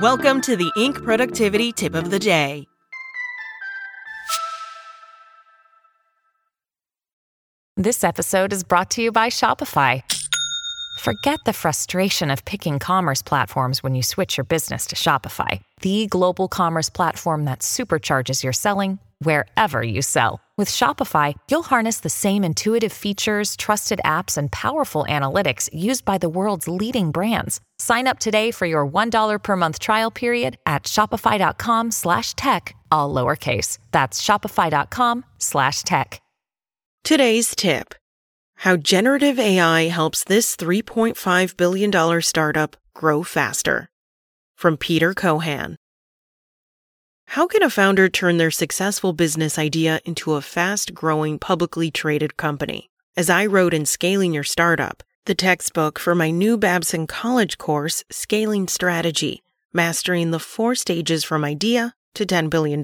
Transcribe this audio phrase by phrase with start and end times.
[0.00, 1.04] Welcome to the Inc.
[1.04, 2.66] Productivity Tip of the Day.
[7.76, 10.02] This episode is brought to you by Shopify.
[11.00, 16.06] Forget the frustration of picking commerce platforms when you switch your business to Shopify, the
[16.06, 20.40] global commerce platform that supercharges your selling wherever you sell.
[20.62, 26.18] With Shopify, you'll harness the same intuitive features, trusted apps, and powerful analytics used by
[26.18, 27.60] the world's leading brands.
[27.80, 33.12] Sign up today for your $1 per month trial period at shopify.com slash tech, all
[33.12, 33.78] lowercase.
[33.90, 36.22] That's shopify.com slash tech.
[37.02, 37.96] Today's tip
[38.58, 43.90] How generative AI helps this $3.5 billion startup grow faster.
[44.54, 45.76] From Peter Cohan.
[47.26, 52.36] How can a founder turn their successful business idea into a fast growing publicly traded
[52.36, 52.90] company?
[53.16, 58.04] As I wrote in Scaling Your Startup, the textbook for my new Babson College course,
[58.10, 62.82] Scaling Strategy Mastering the Four Stages from Idea to $10 billion.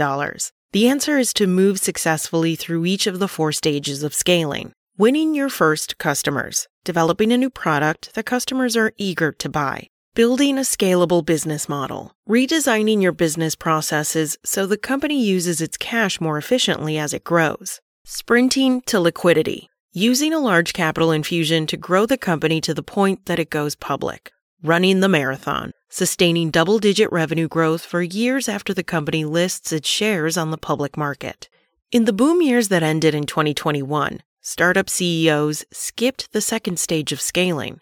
[0.72, 4.72] The answer is to move successfully through each of the four stages of scaling.
[4.96, 10.58] Winning your first customers, developing a new product that customers are eager to buy, building
[10.58, 16.38] a scalable business model, redesigning your business processes so the company uses its cash more
[16.38, 22.18] efficiently as it grows, sprinting to liquidity, using a large capital infusion to grow the
[22.18, 27.48] company to the point that it goes public, running the marathon, sustaining double digit revenue
[27.48, 31.48] growth for years after the company lists its shares on the public market.
[31.92, 37.20] In the boom years that ended in 2021, startup CEOs skipped the second stage of
[37.20, 37.80] scaling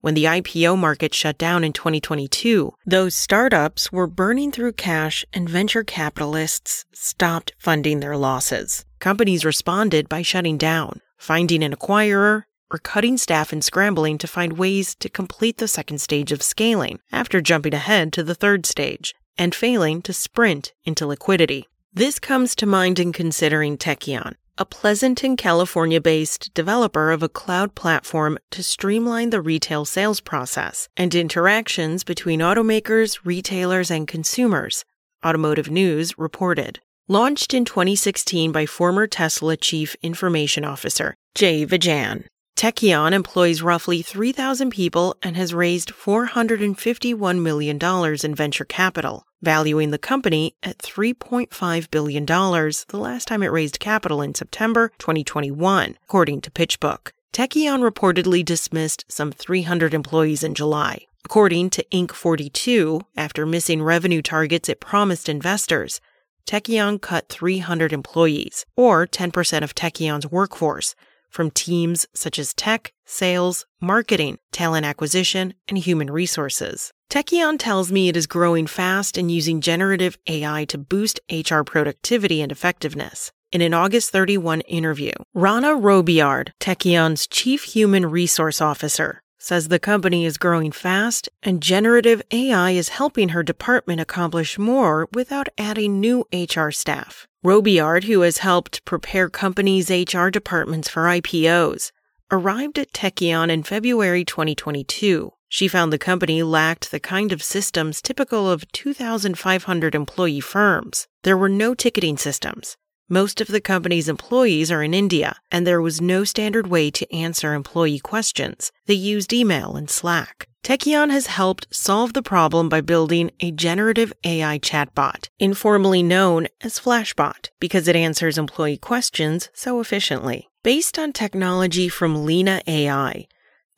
[0.00, 5.48] when the IPO market shut down in 2022, those startups were burning through cash and
[5.48, 8.84] venture capitalists stopped funding their losses.
[8.98, 14.58] Companies responded by shutting down, finding an acquirer, or cutting staff and scrambling to find
[14.58, 19.14] ways to complete the second stage of scaling after jumping ahead to the third stage
[19.36, 21.66] and failing to sprint into liquidity.
[21.92, 27.74] This comes to mind in considering Tekion, a Pleasanton, California based developer of a cloud
[27.74, 34.84] platform to streamline the retail sales process and interactions between automakers, retailers, and consumers,
[35.24, 36.78] Automotive News reported.
[37.08, 42.26] Launched in 2016 by former Tesla Chief Information Officer Jay Vijayan.
[42.54, 47.78] Tekion employs roughly 3,000 people and has raised $451 million
[48.22, 54.22] in venture capital, valuing the company at $3.5 billion the last time it raised capital
[54.22, 57.12] in September 2021, according to PitchBook.
[57.32, 61.06] Tekion reportedly dismissed some 300 employees in July.
[61.24, 66.00] According to Inc42, after missing revenue targets it promised investors,
[66.46, 70.94] Tekion cut 300 employees, or 10% of Tekion's workforce,
[71.28, 76.92] from teams such as tech, sales, marketing, talent acquisition, and human resources.
[77.10, 82.40] Tekion tells me it is growing fast and using generative AI to boost HR productivity
[82.40, 83.32] and effectiveness.
[83.50, 90.24] In an August 31 interview, Rana Robillard, Tekion's chief human resource officer, says the company
[90.24, 96.24] is growing fast and generative AI is helping her department accomplish more without adding new
[96.32, 97.26] HR staff.
[97.44, 101.90] Robillard, who has helped prepare companies' HR departments for IPOs,
[102.30, 105.32] arrived at Tekion in February 2022.
[105.52, 111.08] She found the company lacked the kind of systems typical of 2,500 employee firms.
[111.24, 112.76] There were no ticketing systems.
[113.08, 117.12] Most of the company's employees are in India, and there was no standard way to
[117.12, 118.70] answer employee questions.
[118.86, 120.46] They used email and Slack.
[120.62, 126.78] Tekion has helped solve the problem by building a generative AI chatbot, informally known as
[126.78, 130.48] Flashbot, because it answers employee questions so efficiently.
[130.62, 133.26] Based on technology from Leena AI,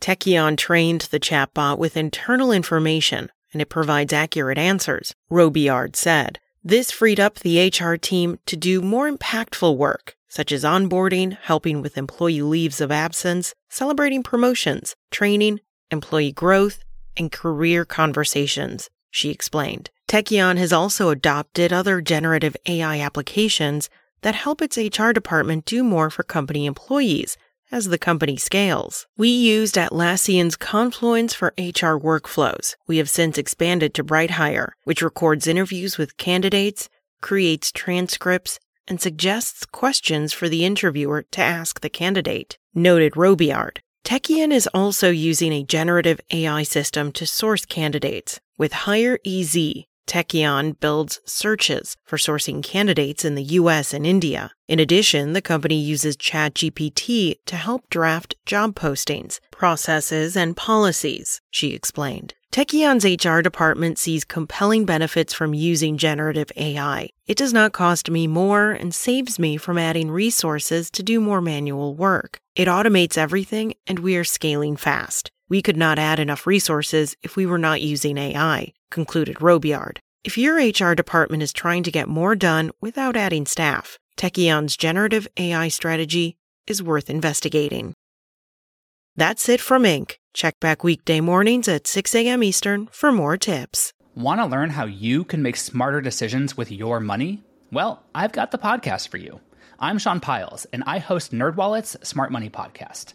[0.02, 6.40] Tekion trained the chatbot with internal information and it provides accurate answers, Robillard said.
[6.64, 11.82] This freed up the HR team to do more impactful work, such as onboarding, helping
[11.82, 15.60] with employee leaves of absence, celebrating promotions, training,
[15.92, 16.82] employee growth,
[17.16, 19.90] and career conversations, she explained.
[20.08, 23.88] Tekion has also adopted other generative AI applications
[24.22, 27.36] that help its HR department do more for company employees
[27.72, 29.06] as the company scales.
[29.16, 32.76] We used Atlassian's Confluence for HR workflows.
[32.86, 36.88] We have since expanded to BrightHire, which records interviews with candidates,
[37.20, 43.78] creates transcripts, and suggests questions for the interviewer to ask the candidate, noted Robillard.
[44.04, 48.40] Tekion is also using a generative AI system to source candidates.
[48.58, 49.18] With Hire
[50.12, 54.52] EZ, Tekion builds searches for sourcing candidates in the US and India.
[54.68, 61.72] In addition, the company uses ChatGPT to help draft job postings, processes, and policies, she
[61.72, 62.34] explained.
[62.52, 67.08] Tekion's HR department sees compelling benefits from using generative AI.
[67.26, 71.40] It does not cost me more and saves me from adding resources to do more
[71.40, 72.40] manual work.
[72.54, 75.30] It automates everything and we are scaling fast.
[75.48, 79.98] We could not add enough resources if we were not using AI, concluded Robillard.
[80.22, 85.26] If your HR department is trying to get more done without adding staff, Tekion's generative
[85.36, 86.36] AI strategy
[86.68, 87.94] is worth investigating.
[89.16, 90.16] That's it from Inc.
[90.32, 92.42] Check back weekday mornings at 6 a.m.
[92.42, 93.92] Eastern for more tips.
[94.14, 97.42] Want to learn how you can make smarter decisions with your money?
[97.72, 99.40] Well, I've got the podcast for you.
[99.80, 103.14] I'm Sean Pyles, and I host NerdWallet's Smart Money Podcast.